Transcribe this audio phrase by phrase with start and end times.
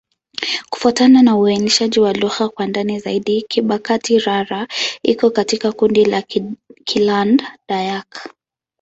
[0.69, 4.67] Kufuatana na uainishaji wa lugha kwa ndani zaidi, Kibakati'-Rara
[5.03, 6.23] iko katika kundi la
[6.85, 8.29] Kiland-Dayak.